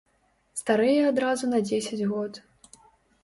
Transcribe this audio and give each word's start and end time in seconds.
Старэе 0.61 1.01
адразу 1.09 1.45
на 1.51 1.59
дзесяць 1.67 2.07
год. 2.13 2.39